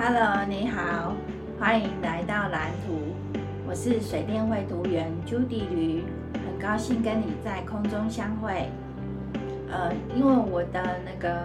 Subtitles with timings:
[0.00, 1.12] Hello，你好，
[1.58, 3.00] 欢迎来到蓝图。
[3.66, 8.70] 我是水电绘图员 Judy 吕，很高兴跟你在空中相会。
[9.68, 11.44] 呃，因为我的那个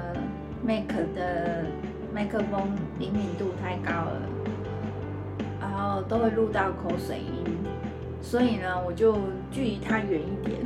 [0.63, 1.65] Mac 的
[2.13, 4.21] 麦克风灵敏度太高了，
[5.59, 7.57] 然后都会录到口水音，
[8.21, 9.17] 所以呢，我就
[9.51, 10.59] 距离它远一点，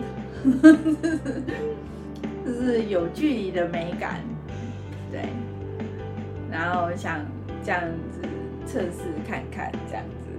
[2.46, 4.20] 就是有距离的美感，
[5.10, 5.22] 对。
[6.52, 7.20] 然后我想
[7.68, 8.22] 这样子
[8.66, 10.30] 测试看看，这样子。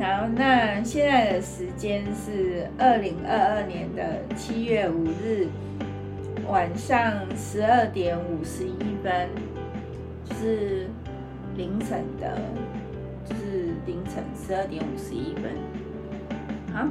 [0.00, 5.48] 然后那现在的时间是二零二二年的七月五日
[6.48, 9.28] 晚上十二点五十一分，
[10.24, 10.88] 就是
[11.58, 12.40] 凌晨的，
[13.26, 15.52] 就是凌晨十二点五十一分。
[16.72, 16.88] 好，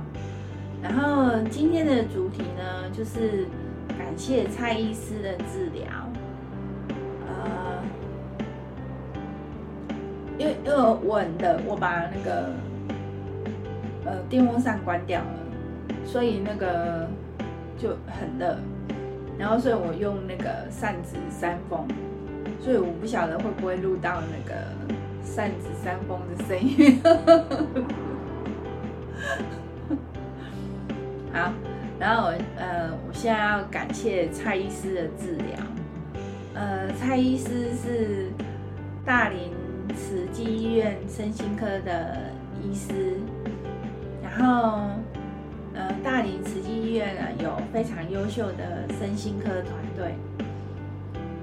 [0.79, 3.47] 然后今天的主题呢，就是
[3.97, 5.83] 感谢蔡医师的治疗。
[10.37, 12.49] 因为因为我很热，我把那个
[14.05, 15.39] 呃电风扇关掉了，
[16.05, 17.07] 所以那个
[17.77, 18.57] 就很热。
[19.37, 21.87] 然后所以我用那个扇子扇风，
[22.59, 24.55] 所以我不晓得会不会录到那个
[25.23, 27.01] 扇子扇风的声音。
[31.31, 31.51] 好，
[31.99, 35.45] 然后呃我现在要感谢蔡医师的治疗。
[36.53, 38.31] 呃，蔡医师是
[39.05, 39.62] 大林。
[39.95, 43.17] 慈济医院身心科的医师，
[44.21, 44.79] 然后，
[45.73, 50.15] 呃，大林慈济医院呢有非常优秀的身心科团队，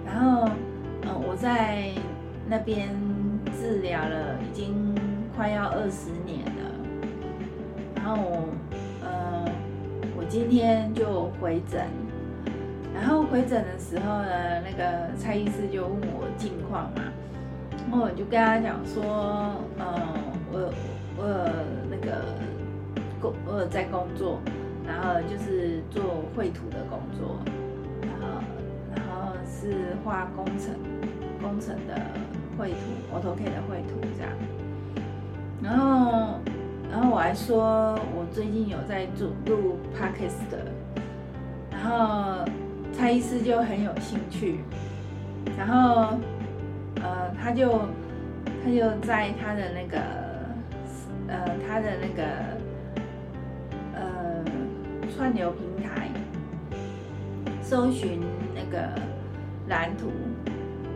[0.05, 0.49] 然后，
[1.03, 1.91] 呃，我在
[2.49, 2.89] 那边
[3.59, 4.95] 治疗了已经
[5.37, 6.75] 快要二十年了，
[7.97, 8.49] 然后我，
[9.03, 9.45] 呃，
[10.17, 11.87] 我今天就回诊，
[12.95, 17.03] 然后回诊的时候呢，那个蔡医师就问我近况嘛。
[17.83, 19.03] 然后我就跟他讲说，
[19.79, 19.85] 嗯，
[20.53, 20.73] 我
[21.17, 21.35] 我有
[21.91, 22.25] 那个
[23.21, 24.39] 工，我有在工作，
[24.87, 27.37] 然后就是做绘图的工作，
[28.03, 28.43] 然后
[28.95, 30.75] 然后是画工程
[31.43, 32.01] 工程的
[32.57, 32.77] 绘图
[33.13, 34.33] ，AutoCAD 的绘图这样。
[35.63, 36.39] 然后
[36.91, 40.65] 然后我还说我最近有在做录 Podcast 的，
[41.73, 42.45] 然后
[42.93, 44.61] 蔡医师就很有兴趣，
[45.59, 46.17] 然后。
[47.03, 47.89] 呃，他就
[48.63, 49.99] 他就在他的那个
[51.29, 52.23] 呃他的那个
[53.95, 54.45] 呃
[55.17, 56.09] 串流平台
[57.63, 58.21] 搜寻
[58.55, 58.87] 那个
[59.69, 60.11] 蓝图，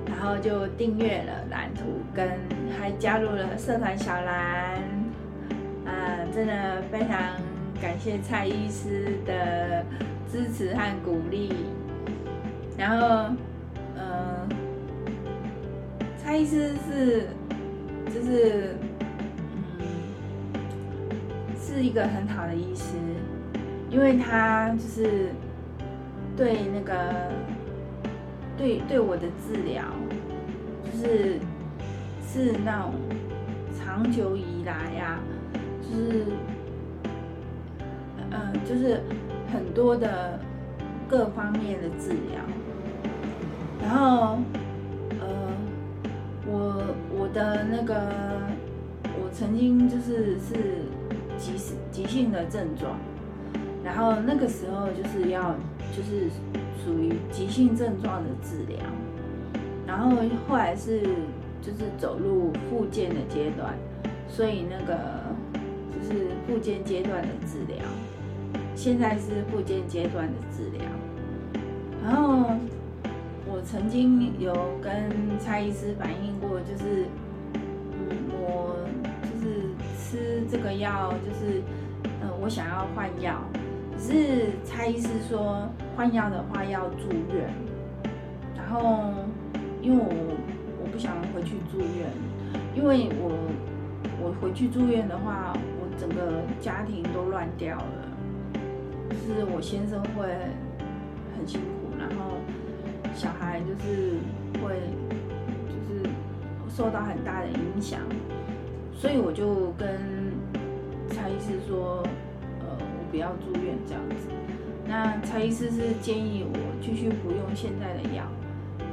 [0.06, 2.28] 然后就订阅了蓝图，跟
[2.78, 4.82] 还加入了社团小蓝，
[5.86, 7.16] 啊、真的非常
[7.80, 9.84] 感谢蔡医师的
[10.30, 11.52] 支持和鼓励，
[12.76, 13.34] 然后。
[16.36, 17.28] 意思是，
[18.12, 18.76] 就是，
[19.78, 19.86] 嗯，
[21.56, 22.96] 是一个很好的医师，
[23.88, 25.30] 因为他就是
[26.36, 26.94] 对那个
[28.56, 29.84] 对对我的治疗，
[30.84, 31.38] 就是
[32.26, 32.94] 是那种
[33.78, 35.20] 长久以来呀、啊，
[35.82, 36.24] 就是，
[38.30, 39.00] 嗯，就是
[39.52, 40.38] 很多的
[41.08, 42.40] 各方面的治疗，
[43.80, 44.38] 然后。
[47.34, 47.94] 的那个，
[49.02, 50.84] 我曾经就是是
[51.36, 51.52] 急
[51.90, 52.96] 急性的症状，
[53.82, 55.56] 然后那个时候就是要
[55.94, 56.30] 就是
[56.84, 58.78] 属于急性症状的治疗，
[59.84, 60.16] 然后
[60.48, 61.02] 后来是
[61.60, 63.74] 就是走入复健的阶段，
[64.28, 64.96] 所以那个
[65.92, 67.84] 就是复健阶段的治疗，
[68.76, 70.82] 现在是复健阶段的治疗，
[72.04, 72.52] 然后
[73.46, 77.06] 我曾经有跟蔡医师反映过，就是。
[80.54, 81.60] 这个药就是，
[82.22, 83.42] 呃，我想要换药，
[83.98, 87.52] 只是蔡医师说换药的话要住院，
[88.56, 89.12] 然后
[89.82, 90.14] 因为我
[90.80, 92.06] 我不想回去住院，
[92.72, 93.36] 因为我
[94.22, 98.62] 我回去住院的话，我整个家庭都乱掉了，
[99.10, 100.28] 就是我先生会
[101.36, 102.36] 很辛苦，然后
[103.12, 104.12] 小孩就是
[104.62, 104.78] 会
[105.66, 106.08] 就是
[106.68, 107.98] 受到很大的影响。
[108.96, 110.23] 所以我就跟
[111.24, 112.02] 蔡医师说，
[112.60, 114.28] 呃，我不要住院这样子。
[114.86, 118.24] 那蔡医师是建议我继续服用现在的药，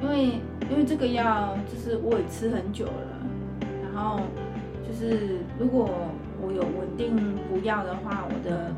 [0.01, 0.39] 因为
[0.69, 3.27] 因为这个药就是我也吃很久了，
[3.83, 4.21] 然后
[4.87, 5.89] 就是如果
[6.41, 7.17] 我有稳定
[7.49, 8.71] 服药的话，我的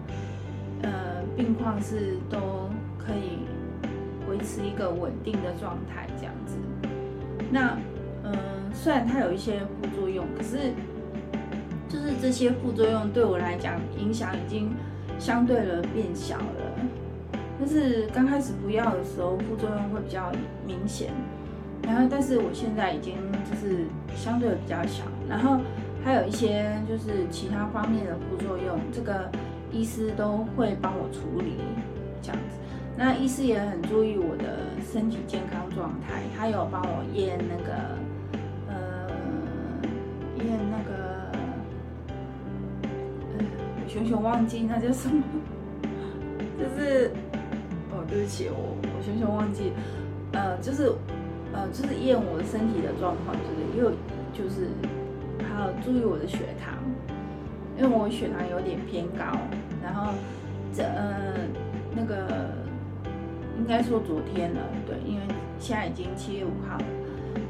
[0.82, 2.40] 呃病况是都
[2.98, 3.38] 可以
[4.28, 6.58] 维持一个稳定的状态这样子。
[7.52, 7.78] 那
[8.24, 8.34] 嗯。
[8.76, 10.74] 虽然它有一些副作用，可是
[11.94, 14.74] 就是这些副作用对我来讲影响已经
[15.20, 16.74] 相对的变小了。
[17.60, 20.32] 但是刚开始不要的时候，副作用会比较
[20.66, 21.12] 明显。
[21.84, 23.14] 然后，但是我现在已经
[23.44, 23.86] 就是
[24.16, 25.04] 相对的比较小。
[25.30, 25.60] 然后
[26.04, 29.30] 还有一些就是其他方面的副作用，这个
[29.72, 31.58] 医师都会帮我处理，
[32.24, 32.58] 这样子。
[32.98, 34.60] 那医师也很注意我的
[34.92, 37.74] 身体健康状态，他有帮我验那个，
[38.68, 39.10] 呃，
[40.38, 41.03] 验那个，
[43.94, 45.22] 熊熊忘记那叫什么，
[46.58, 47.12] 就是，
[47.92, 49.72] 哦，对不起，我我熊熊忘记，
[50.32, 50.92] 呃，就是，
[51.54, 53.92] 呃，就是验我的身体的状况，就是又
[54.34, 54.68] 就是
[55.38, 56.74] 还有注意我的血糖，
[57.78, 59.38] 因为我血糖有点偏高，
[59.84, 60.12] 然后
[60.74, 61.48] 这呃
[61.96, 62.52] 那个。
[63.56, 65.22] 应该说昨天了，对，因为
[65.60, 66.86] 现在已经七月五号了。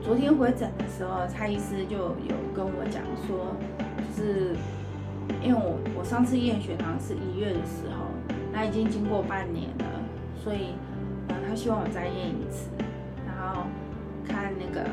[0.04, 3.56] 昨天回诊的时候，蔡医师就有跟我讲说，
[4.16, 4.54] 就是
[5.44, 8.06] 因为我我上次验血糖是一月的时候，
[8.52, 9.86] 那已经经过半年了，
[10.42, 10.76] 所以
[11.28, 12.70] 呃他希望我再验一次，
[13.28, 13.64] 然后
[14.26, 14.88] 看那个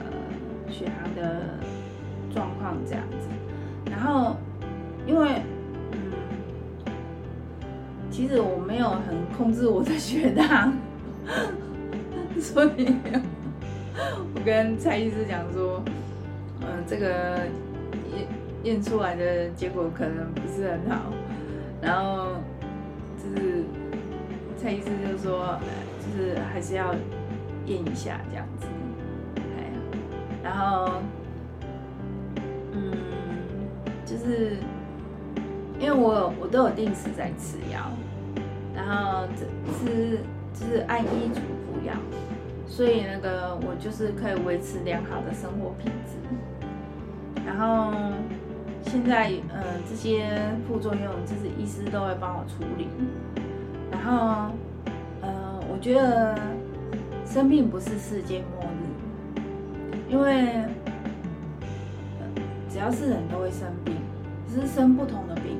[0.69, 1.59] 血糖的
[2.35, 3.29] 状况这样子。
[3.91, 4.37] 然后
[5.07, 5.43] 因为
[5.93, 5.99] 嗯，
[8.11, 10.73] 其实我没有很控制我的血糖。
[12.41, 12.95] 所以，
[14.35, 15.83] 我跟蔡医师讲说，
[16.63, 17.41] 嗯，这个
[18.63, 21.13] 验出来的结果可能不是很好，
[21.81, 22.37] 然后
[23.17, 23.65] 就是
[24.57, 25.59] 蔡医师就说，
[26.01, 26.95] 就是还是要
[27.67, 28.67] 验一下这样子，
[29.37, 29.73] 哎，
[30.43, 30.93] 然后，
[32.73, 32.93] 嗯，
[34.05, 34.57] 就是
[35.79, 37.91] 因为我我都有定时在吃药，
[38.75, 39.27] 然后
[39.79, 40.19] 吃。
[40.53, 41.95] 就是按医嘱服药，
[42.67, 47.41] 所以那个我就是可以维持良好的生活品质。
[47.47, 47.93] 然后
[48.91, 50.29] 现在呃这些
[50.67, 52.89] 副作用，就是医师都会帮我处理。
[53.89, 54.51] 然后
[55.21, 56.37] 呃我觉得
[57.25, 59.41] 生病不是世界末日，
[60.11, 60.65] 因为
[62.69, 63.95] 只要是人都会生病，
[64.49, 65.57] 只是生不同的病。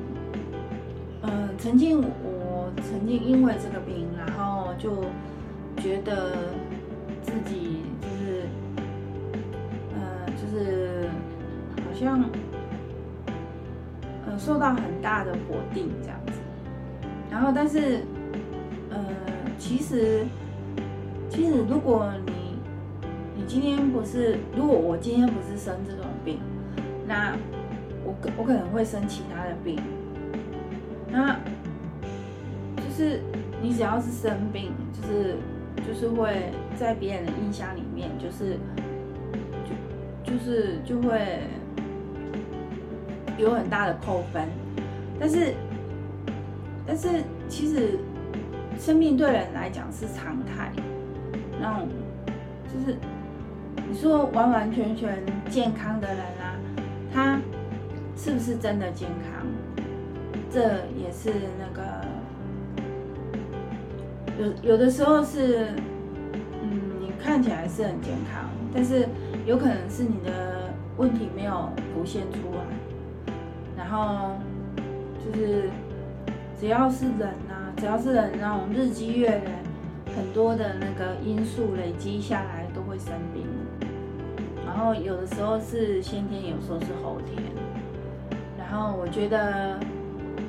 [1.21, 5.05] 呃，曾经我曾经因为这个病，然后就
[5.77, 6.33] 觉得
[7.23, 8.43] 自己就是，
[9.95, 10.01] 呃，
[10.35, 11.07] 就是
[11.77, 12.21] 好像
[14.31, 16.33] 呃受到很大的否定这样子。
[17.29, 17.99] 然后，但是
[18.89, 19.05] 呃，
[19.57, 20.25] 其实
[21.29, 22.57] 其实如果你
[23.35, 26.39] 你今天不是，如果我今天不是生这种病，
[27.05, 27.35] 那
[28.05, 29.77] 我我可能会生其他的病。
[31.09, 31.35] 那
[32.77, 33.21] 就是
[33.61, 35.35] 你只要是生病，就是
[35.85, 38.57] 就是会在别人的印象里面，就是
[39.65, 41.39] 就就是就会
[43.41, 44.47] 有很大的扣分。
[45.19, 45.53] 但是
[46.85, 47.99] 但是其实
[48.79, 50.71] 生病对人来讲是常态，
[51.59, 51.87] 那种
[52.65, 52.97] 就是
[53.87, 56.55] 你说完完全全健康的人啊，
[57.13, 57.39] 他
[58.15, 59.45] 是不是真的健康？
[60.49, 60.59] 这
[60.97, 61.81] 也是那个
[64.63, 65.67] 有有的时候是，
[66.61, 69.07] 嗯，你看起来是很健康，但是
[69.45, 72.65] 有可能是你的问题没有浮现出来，
[73.91, 74.35] 然后
[75.19, 75.69] 就是
[76.57, 79.51] 只要是人啊，只要是人那种日积月累，
[80.15, 83.45] 很多的那个因素累积下来都会生病，
[84.65, 87.43] 然后有的时候是先天，有时候是后天，
[88.57, 89.77] 然后我觉得。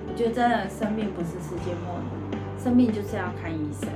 [0.08, 3.88] 我觉得真的生病不是世界末日，生病就是要看医生，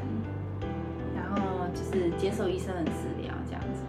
[1.15, 3.83] 然后就是接受医生的治疗这样子。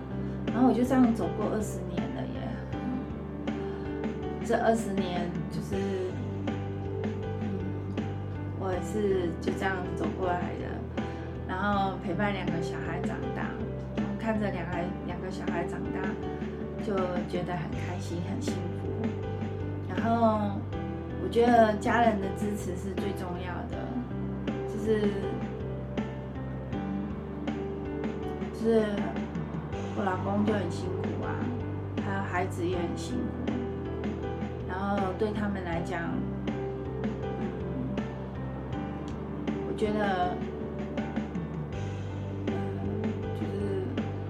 [0.53, 2.03] 然后我就这样走过二十年
[4.47, 5.75] 这二十年就是，
[8.59, 10.65] 我也是就这样走过来的。
[11.47, 13.49] 然后陪伴两个小孩长大，
[14.17, 15.99] 看着两个两个小孩长大，
[16.85, 16.95] 就
[17.27, 18.87] 觉得很开心很幸福。
[19.89, 20.51] 然后。
[21.19, 23.77] 我觉得家人的支持是最重要的，
[24.69, 25.01] 就是，
[28.53, 28.85] 就是
[29.97, 31.35] 我老公就很辛苦啊，
[32.05, 33.46] 还有孩子也很辛苦，
[34.77, 36.00] 然后对他们来讲，
[39.67, 40.36] 我觉得，
[43.34, 43.81] 就是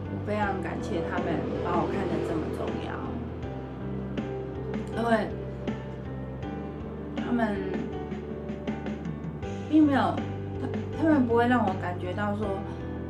[0.09, 1.25] 我非常感谢他们
[1.65, 2.95] 把我看得这么重要，
[4.95, 5.27] 因为。
[7.29, 7.57] 他们
[9.69, 12.47] 并没有，他他们不会让我感觉到说，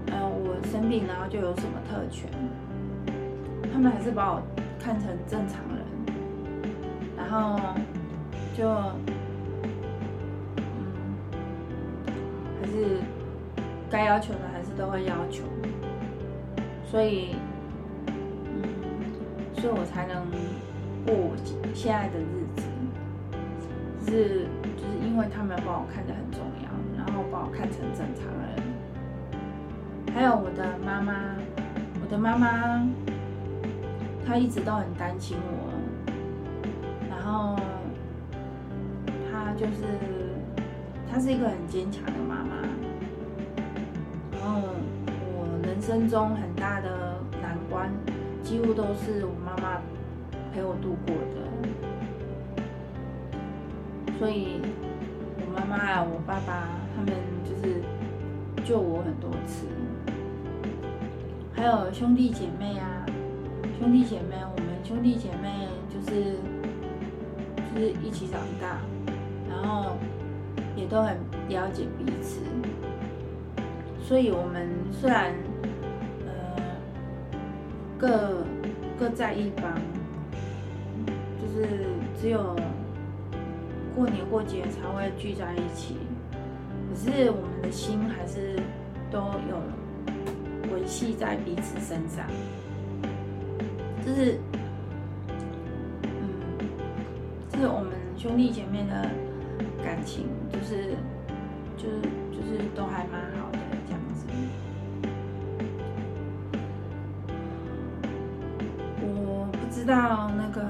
[0.07, 2.27] 呃，我生病然后就有什么特权。
[3.71, 4.41] 他们还是把我
[4.79, 5.76] 看成正常人，
[7.29, 7.59] 然后
[8.55, 8.65] 就
[10.55, 10.63] 嗯，
[12.61, 13.01] 还是
[13.91, 15.43] 该要求的还是都会要求，
[16.89, 17.35] 所以
[18.07, 18.13] 嗯，
[19.55, 20.25] 所以我才能
[21.05, 21.35] 过我
[21.73, 22.63] 现在的日子，
[24.05, 31.13] 是就是因为他们把我看得很重要，然后把我看成正常人，还有我的妈妈，
[32.01, 32.87] 我的妈妈。
[34.25, 35.66] 他一直都很担心我，
[37.37, 37.55] 后
[39.29, 39.83] 他就是，
[41.09, 42.55] 他是一个很坚强的妈妈，
[44.31, 44.61] 然后
[45.35, 47.91] 我人生中很大的难关，
[48.41, 49.79] 几乎都是我妈妈
[50.51, 51.37] 陪我度过的，
[54.17, 54.59] 所以
[55.39, 57.13] 我妈妈啊，我爸爸他们
[57.43, 57.83] 就是
[58.65, 59.67] 救我很多次，
[61.53, 63.05] 还有兄弟姐妹啊。
[63.79, 66.39] 兄弟姐妹，我们兄弟姐妹就是
[67.77, 68.79] 就是一起长大，
[69.47, 69.97] 然后
[70.75, 71.15] 也都很
[71.47, 72.39] 了解彼此，
[74.01, 75.31] 所以我们虽然
[76.25, 76.33] 呃
[77.99, 78.43] 各
[78.97, 79.75] 各在一方，
[81.39, 81.85] 就是
[82.19, 82.55] 只有
[83.95, 85.97] 过年过节才会聚在一起，
[86.89, 88.55] 可是我们的心还是
[89.11, 92.25] 都有维系在彼此身上。
[94.03, 94.39] 就是，
[97.59, 99.09] 是我们兄弟姐妹的
[99.83, 100.93] 感情，就是，
[101.75, 104.27] 就是，就是都还蛮好的这样子。
[109.01, 110.61] 我不知道那个，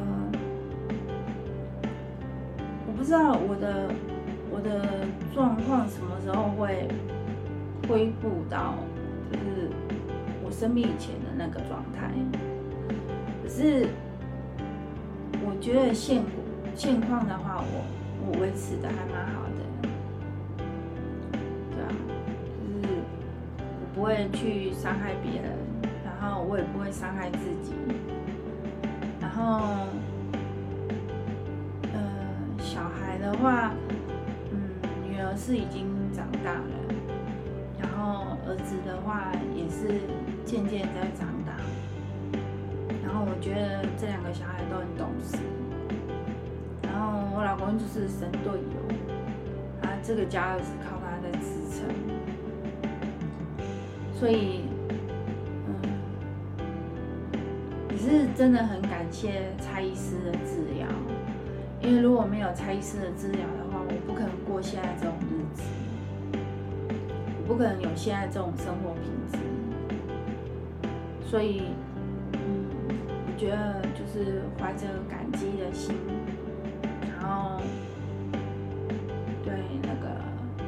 [2.87, 3.91] 我不知道我的
[4.49, 6.87] 我的状况什么时候会
[7.89, 8.75] 恢复到，
[9.29, 9.69] 就是
[10.41, 12.13] 我生病以前的那个状态。
[13.43, 13.89] 可是，
[15.45, 16.23] 我觉得现
[16.77, 17.83] 现况的话，我
[18.21, 19.89] 我维持的还蛮好的，
[21.71, 21.89] 对啊，
[22.61, 23.01] 就是
[23.57, 25.51] 我不会去伤害别人，
[26.05, 27.73] 然后我也不会伤害自己，
[29.19, 29.87] 然后，
[31.91, 31.99] 呃，
[32.59, 33.73] 小孩的话，
[34.51, 34.69] 嗯，
[35.03, 36.93] 女儿是已经长大了，
[37.81, 39.99] 然后儿子的话也是
[40.45, 41.57] 渐渐在长大。
[43.03, 45.39] 然后我觉得这两个小孩都很懂事，
[46.97, 48.79] 然后我老公就是神队友，
[49.83, 51.87] 啊，这个家是靠他在支撑，
[54.15, 54.61] 所以，
[55.67, 55.75] 嗯，
[57.91, 60.87] 也是真的很感谢蔡医师的治疗，
[61.83, 65.61] 因为如果没有蔡医师的治疗的话，我不可能过现在这种日子，
[66.33, 69.37] 我不可能有现在这种生活品质，
[71.29, 71.65] 所以。
[73.37, 75.95] 觉得就是怀着感激的心，
[77.19, 77.59] 然后
[79.43, 80.07] 对那个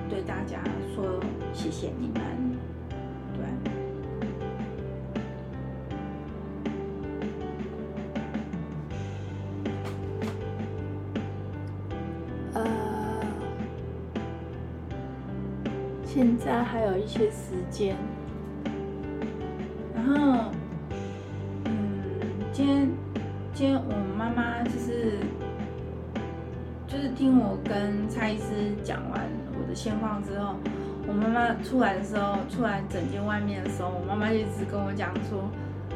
[0.10, 0.62] 对大家
[0.96, 1.20] 说
[1.54, 2.20] 谢谢你们，
[3.34, 3.44] 对，
[12.54, 12.64] 呃，
[16.04, 17.96] 现在还有一些时间，
[19.94, 20.49] 然后。
[27.20, 29.20] 听我跟蔡医师讲完
[29.52, 30.56] 我的现况之后，
[31.06, 35.52] 我妈妈出来的时候，出来整间外面的时候，我妈妈一直跟我讲说：“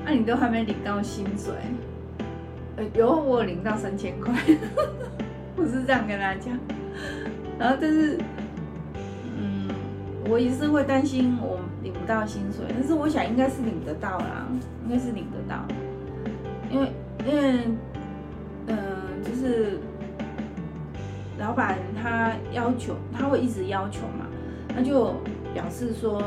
[0.06, 1.54] 啊，你都还没领到薪水，
[2.76, 4.34] 呃，有我领到三千块。
[5.56, 6.60] ”我是这样跟她讲，
[7.58, 8.18] 然后但是，
[9.38, 9.70] 嗯，
[10.30, 14.46] 我也是会担心我领不到薪水，但是我想应该是领得到啦，
[14.86, 15.64] 应该是领得到。
[16.70, 16.92] 因为，
[17.26, 17.60] 因为，
[18.68, 18.78] 嗯、
[19.24, 19.80] 就是
[21.44, 24.26] 老板他要求，他会一直要求嘛，
[24.74, 25.14] 他就
[25.54, 26.24] 表示说，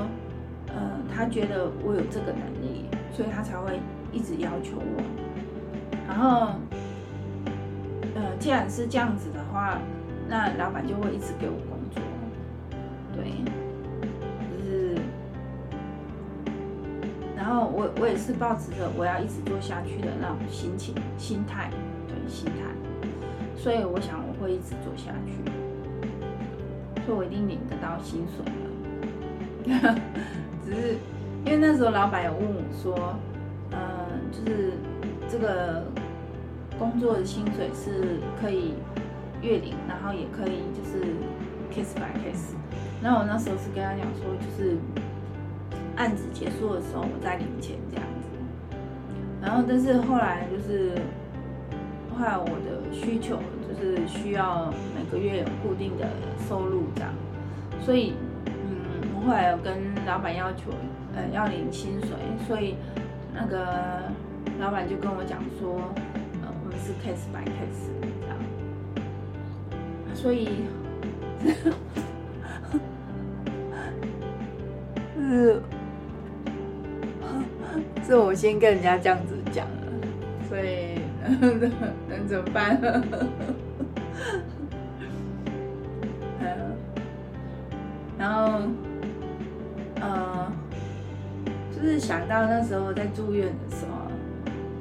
[0.68, 0.74] 呃，
[1.10, 3.80] 他觉得我有这个能力，所以他才会
[4.12, 5.02] 一直要求我。
[6.06, 6.48] 然后，
[8.14, 9.78] 呃，既然是这样子的话，
[10.28, 12.02] 那老板就会一直给我工作，
[13.14, 13.32] 对。
[17.34, 21.70] 然后我我也是抱持着我要一直做下去的那种心情心态，
[22.08, 22.52] 对心态，
[23.56, 25.32] 所以我想会一直做下去，
[27.04, 28.44] 所以我一定领得到薪水
[29.64, 29.94] 的。
[30.64, 30.96] 只是
[31.44, 33.16] 因为那时候老板有问我说，
[33.72, 34.72] 呃，就是
[35.28, 35.84] 这个
[36.78, 38.74] 工作的薪水是可以
[39.42, 41.02] 月领，然后也可以就是
[41.74, 42.54] case by case。
[43.02, 44.78] 然后我那时候是跟他讲说，就是。
[45.96, 48.28] 案子结束的时候，我再领钱这样子。
[49.40, 50.92] 然后但是后来就是
[52.14, 53.38] 后来我的需求
[53.78, 56.06] 是需要每个月有固定的
[56.48, 57.10] 收入这样，
[57.80, 58.14] 所以
[58.46, 58.52] 嗯，
[59.14, 60.70] 我后来有跟老板要求
[61.14, 62.10] 呃要领薪水，
[62.46, 62.76] 所以
[63.34, 64.02] 那个
[64.58, 65.92] 老板就跟我讲说，
[66.42, 67.90] 呃我们是 case by case
[68.20, 68.36] 这样，
[70.14, 70.48] 所以。
[75.28, 75.60] 是，
[78.06, 79.72] 是我先跟人家这样子讲了，
[80.48, 81.00] 所以
[82.08, 82.80] 能怎么办？
[88.26, 88.58] 然后，
[90.00, 90.52] 呃，
[91.72, 94.10] 就是想到那时候在住院的时候，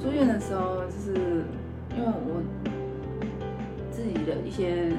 [0.01, 1.45] 住院的时候，就是
[1.95, 2.41] 因为我
[3.91, 4.91] 自己的一些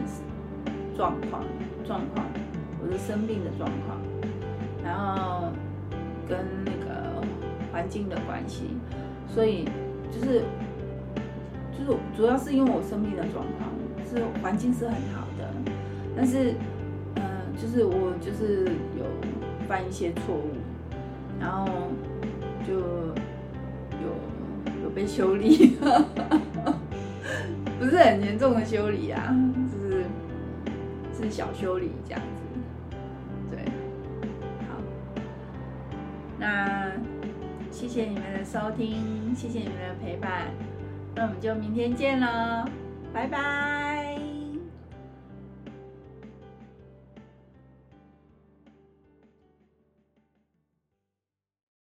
[0.96, 1.42] 状况、
[1.84, 2.24] 状况，
[2.80, 3.98] 我是生病的状况。
[4.84, 5.48] 然后
[6.28, 7.20] 跟那个
[7.72, 8.76] 环境的关系，
[9.26, 9.64] 所以
[10.12, 10.44] 就是
[11.72, 13.68] 就是主要是因为我生病的状况，
[14.08, 15.50] 是环境是很好的，
[16.16, 16.54] 但是、
[17.76, 18.64] 是我就是
[18.98, 19.04] 有
[19.68, 20.48] 犯一些错误，
[21.38, 21.68] 然后
[22.66, 24.08] 就有
[24.82, 25.76] 有被修理，
[27.78, 29.36] 不是很严重的修理啊，
[29.70, 30.04] 就是
[31.12, 32.96] 是小修理这样子。
[33.50, 33.58] 对，
[34.66, 34.80] 好。
[36.38, 36.92] 那
[37.70, 40.46] 谢谢你们的收听，谢谢你们的陪伴，
[41.14, 42.64] 那我们就明天见喽，
[43.12, 43.85] 拜拜。